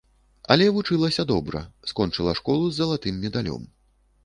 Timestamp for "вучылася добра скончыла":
0.77-2.35